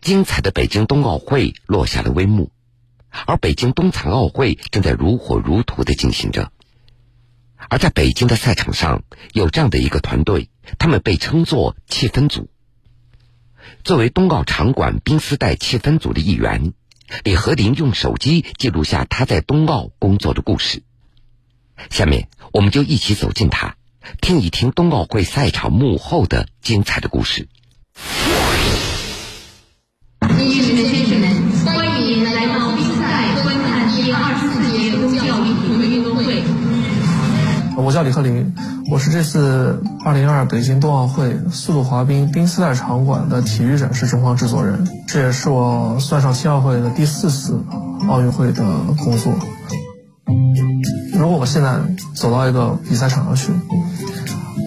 [0.00, 2.50] 精彩的北京冬奥会落下了帷幕，
[3.26, 6.52] 而北京冬残奥会正在如火如荼的进行着。
[7.68, 12.48] 而在北京的赛场上，有这样的一个团队，他们被称作气氛组。
[13.82, 16.74] 作为冬奥场馆冰丝带气氛组的一员，
[17.24, 20.84] 李和林用手机记录下他在冬奥工作的故事。
[21.90, 23.76] 下面，我们就一起走进他，
[24.20, 27.48] 听一听冬奥会赛场幕后的精彩的故事。
[37.86, 38.52] 我叫李鹤林，
[38.90, 47.62] 我是这次2022北京冬奥会速度滑冰冰丝带场馆的体育展示中方制作人，这也是我算上青奥会的第四次
[48.08, 48.64] 奥运会的
[49.04, 49.32] 工作。
[51.16, 51.78] 如果我现在
[52.12, 53.52] 走到一个比赛场上去，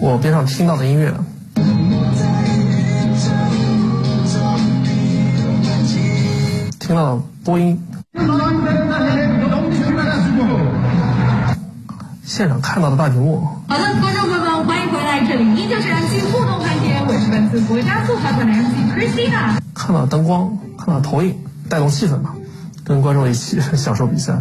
[0.00, 1.12] 我边上听到的音乐，
[6.78, 7.78] 听到的播音，
[12.30, 19.58] 现场看到的大屏幕，好的，观众朋友们，欢迎回来，这里依旧是 MC 互动环节，我是本次国家速滑团的 MC Christina。
[19.74, 21.34] 看到灯光，看到投影，
[21.68, 22.30] 带动气氛嘛，
[22.84, 24.38] 跟观众一起享受比赛，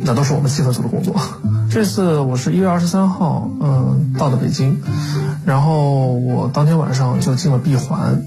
[0.00, 1.14] 那都是我们气氛组的工作。
[1.70, 4.80] 这次我是一月二十三号，嗯，到的北京，
[5.44, 8.22] 然后我当天晚上就进了闭环。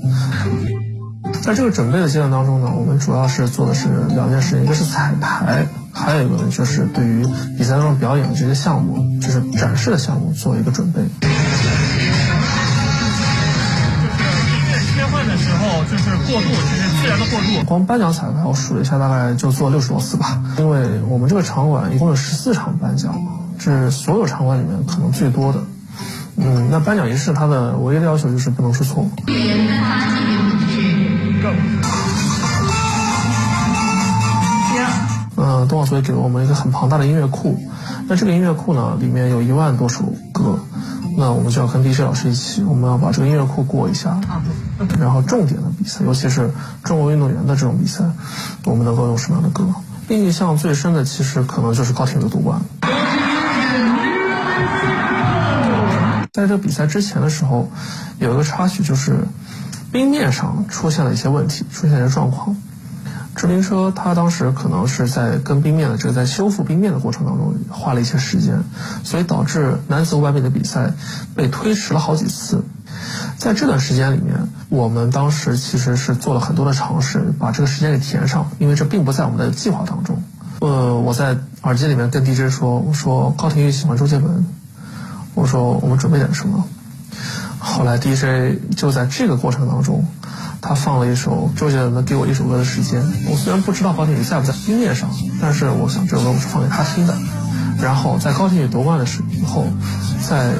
[1.41, 7.25] 在这个准备的阶段当中呢，我们主要是做的是两件事情，一个是彩排，还有一个呢就是对于
[7.57, 11.01] 比赛当中表演的这些项目，就是展示的项目做一个准备。
[14.93, 17.65] 切换的时候就是过渡，就是自然的过渡。
[17.65, 20.43] 光颁奖彩排我数了一下，大概就做六十多次吧。
[20.59, 23.15] 因为我们这个场馆一共有十四场颁奖，
[23.57, 25.63] 这是所有场馆里面可能最多的。
[26.37, 29.09] 嗯，那颁奖仪式它的唯一的要求就是不能出错。
[35.85, 37.59] 嗯，冬奥组也给了我们一个很庞大的音乐库，
[38.07, 40.03] 那这个音乐库呢，里面有一万多首
[40.33, 40.57] 歌，
[41.17, 44.19] 那我们就要跟 DJ 老师一起，我们要把这个音乐库过一下，
[44.99, 46.49] 然后重点的比赛，尤其是
[46.83, 48.03] 中国运动员的这种比赛，
[48.63, 49.63] 我们能够用什么样的歌？
[50.09, 52.59] 印象最深的其实可能就是高亭的夺冠。
[56.33, 57.69] 在这个比赛之前的时候，
[58.19, 59.19] 有一个插曲就是
[59.91, 62.55] 冰面上出现了一些问题，出现了一些状况。
[63.35, 68.63] 制冰车它当时可能是在跟冰面的这个在修复冰面的过程当中花了一些时间，
[69.03, 70.93] 所以导致男子五百米的比赛
[71.35, 72.63] 被推迟了好几次。
[73.37, 80.23] 在这段时间里面，我们当时其实是做了很多的尝试，把这个时间给填上，因为这并不在我们的计划当中。
[80.61, 84.45] 呃，我在耳机里面跟 DJ 说：“我说高廷玉喜欢周杰伦，
[85.33, 86.63] 我说我们准备点什么。”
[87.59, 90.05] 后来 DJ 就在这个过程当中。
[90.67, 92.99] 他放了一首周杰伦的《给我一首歌的时间》。
[93.29, 95.07] 我虽然不知道高天宇在不在音乐上，
[95.39, 97.15] 但是我想这首歌我是放给他听的。
[97.79, 99.67] 然后在高天宇夺冠的时候，
[100.27, 100.53] 在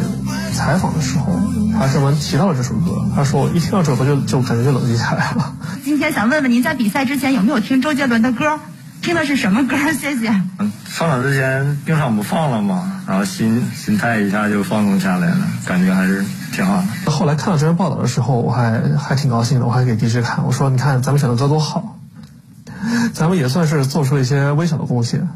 [0.53, 1.39] 采访的时候，
[1.79, 2.91] 他专门提到了这首歌。
[3.15, 5.55] 他说我一听到这首歌就就感觉就冷静下来了。
[5.83, 8.59] 今天想问问您，在比赛之前有没有听周杰伦的歌？
[9.01, 9.75] 听的是什么歌？
[9.99, 10.27] 谢谢。
[10.87, 13.01] 上场之前冰场不放了吗？
[13.07, 16.23] 然后心心态一下就放松下来了，感觉还是。
[16.55, 17.11] 挺好的。
[17.11, 21.99] 后来看到这篇报道的时候，我还还挺高兴的，我还给 DJ 看，我说：“你看咱们选的歌多好，
[23.13, 25.27] 咱们也算是做出了一些微小的贡献。”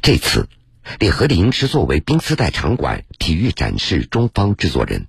[0.00, 0.48] 这次，
[0.98, 5.06] 李和林是作为冰丝带场馆体育展示中方制作人。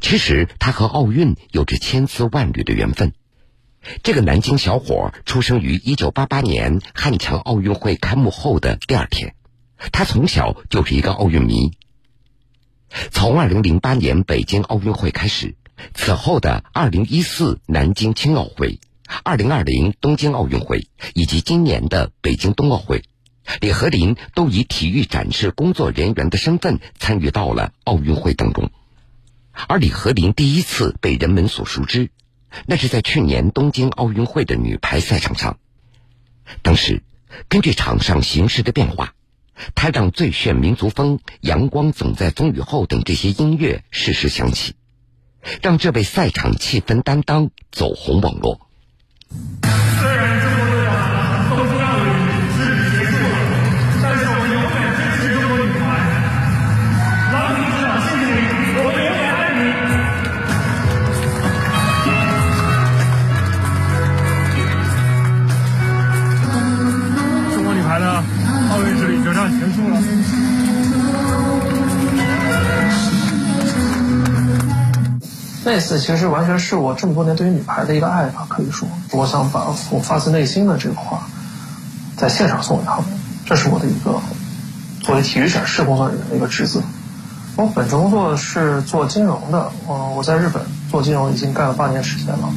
[0.00, 3.12] 其实他和奥运有着千丝万缕的缘分。
[4.04, 9.34] 这个南京小伙出生于1988年汉城奥运会开幕后的第二天。
[9.90, 11.72] 他从小就是一个奥运迷。
[13.10, 15.56] 从2008年北京奥运会开始，
[15.94, 18.80] 此后的2014南京青奥会、
[19.24, 23.02] 2020东京奥运会以及今年的北京冬奥会，
[23.60, 28.70] 李和林都以体育展示工作人员的身份参与到了奥运会当中。
[29.68, 32.10] 而李和林第一次被人们所熟知，
[32.66, 35.58] 那是在去年东京奥运会的女排赛场上。
[36.60, 37.02] 当时，
[37.48, 39.14] 根据场上形势的变化。
[39.74, 44.74] 他让最炫民族风、阳光总在风雨后等这些音乐适时响起，
[45.62, 48.60] 让这位赛场气氛担当走红网络。
[75.72, 81.26] 那次其实完全是我这么多年对于女排的一个爱吧，可以说，我想把我发自内心的这个话，
[82.14, 83.04] 在现场送给他们，
[83.46, 84.20] 这是我的一个
[85.00, 86.82] 作为体育展示工作人员的一个职责。
[87.56, 92.52] 我本职工作是做金融的，我，我在日本做金融已经干了八年时间了。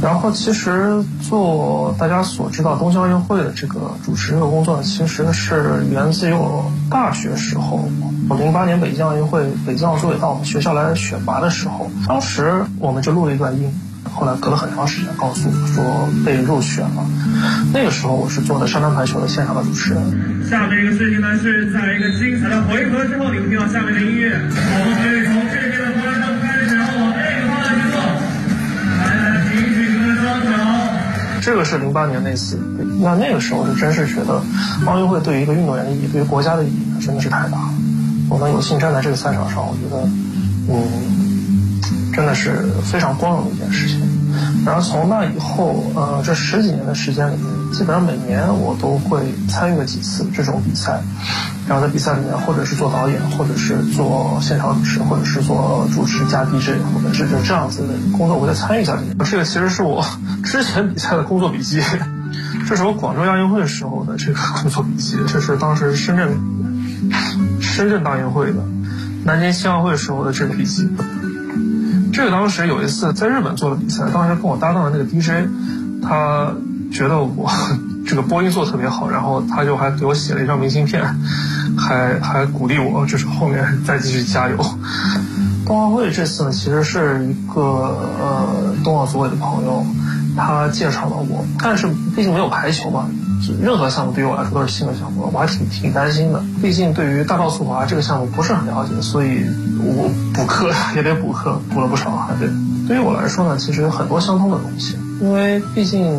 [0.00, 7.88] 然后其实做大家所知道东京奥运会的这个主持这个工作呢，其实是源自于我大学时候，
[8.28, 13.72] 我零八年北京奥运会北京奥组委到我们学校来选拔的时候，当时我们就录了一段音，
[14.14, 17.04] 后来隔了很长时间告诉我说被入选了。
[17.72, 20.02] 那个时候我是做的沙滩排球的现场的主持人。
[20.48, 25.97] 下面一个事情呢是在一个精彩的回合之后，你们听到下面的音乐，我们可以从这边的
[31.40, 32.58] 这个是零八年那次，
[33.00, 34.42] 那那个时候是真是觉得
[34.86, 37.74] 奥运会对于一个运动员的意义，对于国家的意义，真的是太大了。
[38.28, 40.02] 我能有幸站在这个赛场上，我觉得，
[40.68, 41.80] 嗯，
[42.12, 44.00] 真的是非常光荣的一件事情。
[44.66, 51.02] 然后从那以后，呃，这十几年的时间里面，基本上每年我都会参与个几次这种比赛。
[51.68, 59.44] 然后在比赛里面，或者是做导演，或者是做现场主持，或者是做主持加 DJ，或者是就这样子的工作，我会参与一下这个。
[59.44, 60.02] 其实是我
[60.42, 61.82] 之前比赛的工作笔记，
[62.66, 66.30] 这是我广州亚运会时候的这个工作笔记，这是当时深圳
[67.60, 68.64] 深圳大运会的，
[69.24, 70.88] 南京青奥会时候的这个笔记。
[72.14, 75.46] 这个当时有一次在日本做的比赛，当时跟我搭档的那个 DJ，
[76.02, 76.54] 他
[76.90, 77.50] 觉得我
[78.06, 81.02] 这个播音做得特别好，然后他就还给我写了一张明信片，
[81.76, 84.56] 还还鼓励我，就是后面再继续加油。
[85.66, 89.84] 冬奥会这次呢，其实是一个呃冬奥组委的朋友，
[90.34, 91.86] 他介绍了我，但是
[92.16, 93.06] 毕竟没有排球嘛，
[93.60, 96.42] 任何项目对于我来说都是新的项目，我还挺挺担心的。
[96.62, 99.44] 毕竟对于大道速滑这个项目不是很了解，所以
[99.78, 102.50] 我补课 也得补课，补了不少还得。
[102.86, 106.16] 对于我来说呢，其实有很多相通的东西，因为毕竟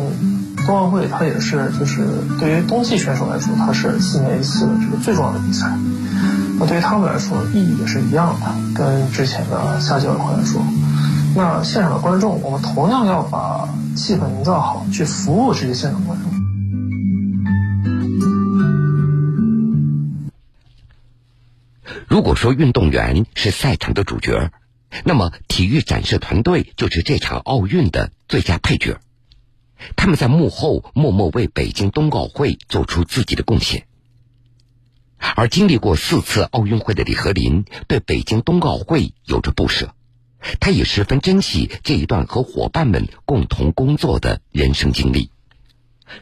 [0.66, 2.06] 冬奥会它也是就是
[2.38, 5.76] 对于冬季选手来说，它是四年一次的这个最重要的比赛。
[6.58, 10.62] 那对于他们来说，意义也是一样的，跟之前的夏季奥运会来说。
[11.34, 16.30] 那现场的观众，我们同样要把气氛营造好，去服务这些现场观众。
[22.08, 24.50] 如果说运动员是赛场的主角，
[25.04, 28.98] 那么体育展示团队就是这场奥运的最佳配角。
[29.96, 33.86] 他们在幕后默默为北京冬奥会做出自己的贡献。
[35.36, 39.94] 而经历过四次奥运会的李和林，对北京冬奥会有着不舍，
[40.60, 45.30] 他也十分珍惜这一段和伙伴们共同工作的人生经历。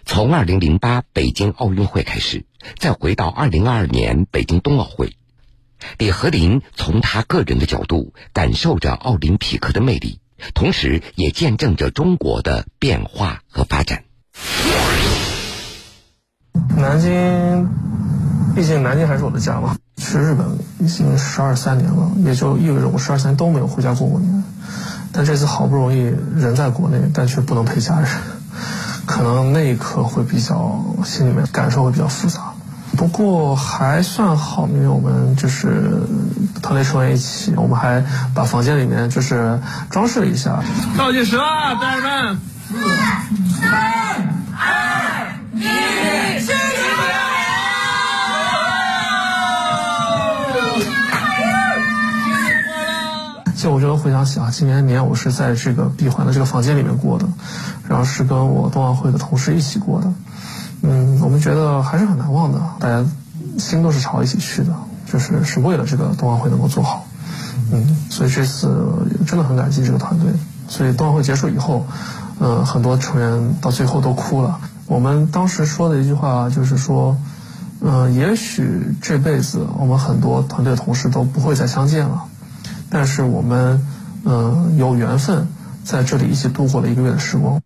[0.04, 2.44] 从2008北京奥运会开始，
[2.76, 5.16] 再回到2022年北京冬奥会，
[5.96, 10.19] 李和林从他个人的角度感受着奥林匹克的魅力，
[10.55, 14.05] 同时也见证着中国的变化和发展。
[16.76, 17.69] 南京。
[18.55, 24.43] 毕竟南京还是我的家嘛，去日本已经十二三年了，也就意味着我十二三年都没有回家过过年。
[25.12, 26.00] 但这次好不容易
[26.35, 28.11] 人在国内，但却不能陪家人，
[29.06, 32.47] 可能那一刻会比较心里面感受会比较复杂。
[32.96, 36.02] 不过还算好，因为我们就是
[36.62, 38.05] 团队成员一起，我们还
[38.35, 39.58] 把房间里面就是
[39.90, 40.61] 装饰了一下。
[40.96, 41.43] 倒计时了，
[41.80, 42.75] 家人们，四、
[43.61, 43.71] 三、
[44.57, 45.61] 二、一，
[46.40, 46.52] 起！
[53.61, 57.26] 就我觉得回想起啊，今年年我是在这个闭环的这个房间里面过的，
[57.88, 60.12] 然后是跟我冬奥会的同事一起过的，
[60.82, 63.04] 嗯，我们觉得还是很难忘的，大家
[63.58, 64.73] 心都是朝一起去的，
[65.11, 67.06] 就是是为了这个冬奥会能够做好，
[67.73, 68.70] 嗯，所以这次
[69.26, 70.32] 真的很感激这个团队。
[70.68, 71.87] 所以冬奥会结束以后，
[72.38, 74.61] 呃，很多成员到最后都哭了。
[74.87, 77.16] 我们当时说的一句话就是说，
[77.80, 82.25] 嗯，也许这辈子我们很多团队同事都不会再相见了。
[82.90, 83.87] 但是我们，
[84.25, 85.49] 嗯，有缘分
[85.85, 87.61] 在这里一起度过了一个月的时光。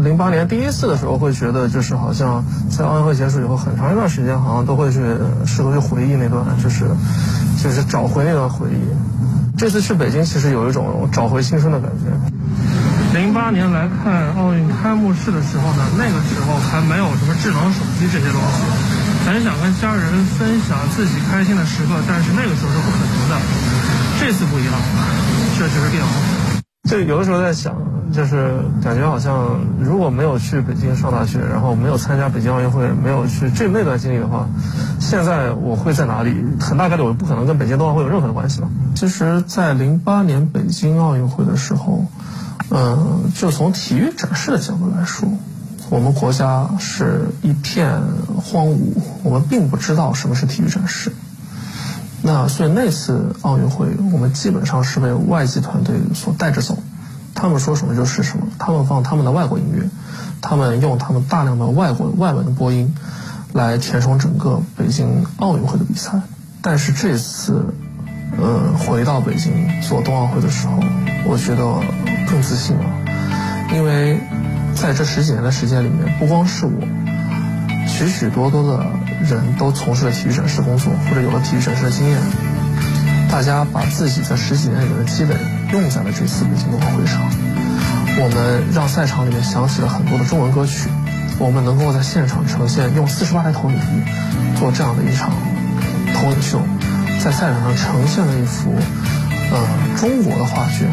[0.00, 5.04] 零八年第一次的时候，会觉得就是好像在奥运会结束以后很长一段时间，好像都会去
[5.44, 6.88] 试图去回忆那段，就是
[7.62, 8.80] 就是找回那段回忆。
[9.58, 12.08] 这次去北京，其实有一种找回青春的感觉。
[13.12, 23.36] 零八年来看奥运开幕式的时候呢，那个时候还没有什么智能手机这些东西，很想跟家人分享自己开心的时刻，但是那个时候是不可能的。
[24.18, 24.72] 这次不一样，
[25.58, 26.51] 这就是变化。
[26.88, 27.74] 对，有的时候在想，
[28.12, 34.48] 就是感觉好像如果没有去北京上大学，然后没有参加北京奥运会，没有去这那段经历的话，
[35.00, 36.34] 现在我会在哪里？
[36.60, 38.68] 很大概率我不可能跟北京冬奥会有任何的关系了。
[38.96, 42.04] 其实，在零八年北京奥运会的时候，
[42.70, 45.28] 嗯，就从体育展示的角度来说，
[45.88, 48.02] 我们国家是一片
[48.36, 51.12] 荒芜，我们并不知道什么是体育展示。
[52.24, 56.78] 那所以那次奥运会，我们基本上是被外籍团队所带着走，
[57.34, 59.88] 他们说什么就是什么，他们放他们的外国音乐，
[60.40, 62.94] 他们用他们大量的外国外文的播音，
[63.52, 66.20] 来填充整个北京奥运会的比赛。
[66.60, 67.74] 但是这次，
[68.38, 69.52] 呃，回到北京
[69.82, 70.74] 做冬奥会的时候，
[71.26, 71.64] 我觉得
[72.30, 72.84] 更自信了，
[73.74, 74.20] 因为
[74.76, 76.72] 在这十几年的时间里面，不光是我，
[78.08, 78.86] 许许多多的。
[79.22, 82.18] 人都从事了体育展示工作，或者有了体育展示的经验。
[83.30, 85.36] 大家把自己在十几年里面的积累
[85.70, 87.22] 用在了这次北京冬奥会上。
[88.18, 90.88] 我们让赛场里面响起了很多的中文歌曲。
[91.38, 95.30] 我们能够在现场呈现，用四十八台投影仪做这样的一场
[96.12, 96.60] 投影秀，
[97.22, 98.74] 在赛场上呈现了一幅
[99.52, 99.64] 呃
[100.00, 100.90] 中国的画卷。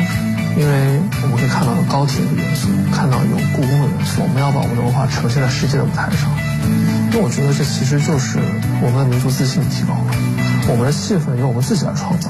[0.55, 4.21] 因为我们可以看到有高铁的元素，看到有故宫的元素。
[4.21, 6.29] 我们要把我们的文化呈现在世界的舞台上。
[7.11, 8.37] 因为我觉得这其实就是
[8.83, 10.13] 我们的民族自信提高了，
[10.69, 12.29] 我们的气氛由我们自己来创造。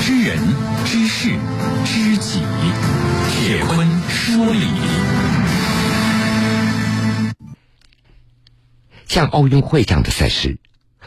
[0.00, 0.38] 知人
[0.86, 1.38] 知事
[1.84, 2.40] 知己，
[3.30, 4.66] 铁坤说理。
[9.06, 10.58] 像奥运会这样的赛事，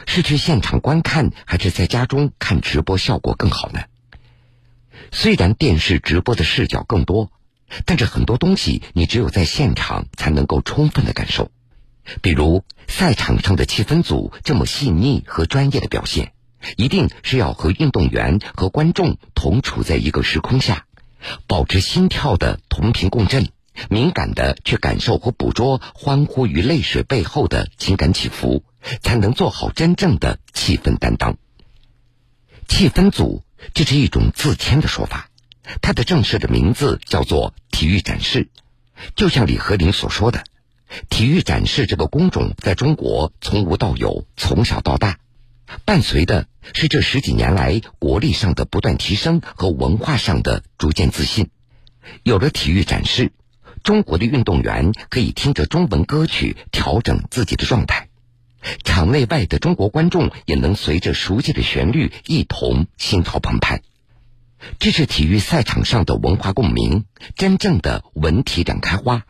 [0.05, 3.81] 是去现场观看还是在家中看直播效果更好呢？
[5.11, 7.31] 虽然电视直播的视角更多，
[7.85, 11.49] 但是很多东西你只有在现场才能够充分的感受。
[12.21, 16.33] 比如赛场上的气氛组这么细腻和专业的表现，
[16.77, 20.85] 一定是要和运动员和观众同处在一个时空下，
[21.47, 23.49] 保持心跳的同频共振，
[23.89, 28.63] 敏感的去感受和捕捉欢呼与泪水背后的情感起伏，
[29.01, 31.37] 才能做好真正的气氛担当。
[32.67, 33.43] 气氛组
[33.73, 35.29] 这是一种自谦的说法，
[35.81, 38.49] 它的正式的名字叫做体育展示，
[39.15, 40.43] 就像李和林所说的。
[41.09, 45.17] 体育展示这个工种在中国从无到有，从小到大，
[45.85, 51.49] 伴随的是这十几年来国力上的不断提升和文化上的逐渐自信。
[52.23, 53.31] 有了体育展示，
[53.81, 58.09] 中国的运动员可以听着中文歌曲调整自己的状态，
[58.83, 63.81] 场内外的中国观众也能随着熟悉的旋律一同心潮澎湃。
[64.79, 69.25] 这是体育赛场上的文化共鸣，真正的文体两开花。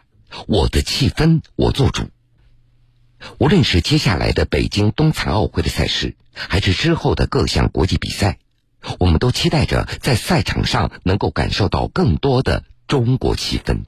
[0.48, 2.10] 我的气氛，我做主。
[3.38, 8.40] 无论是接下来的北京冬残奥会的赛事，还是之后的各项国际比赛，
[9.00, 13.84] 我们都期待着在赛场上能够感受到更多的中国气氛。